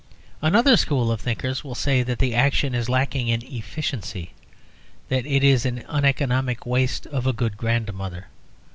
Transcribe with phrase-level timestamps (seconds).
[0.41, 4.33] Another school of thinkers will say that the action is lacking in efficiency:
[5.09, 8.25] that it is an uneconomic waste of a good grandmother.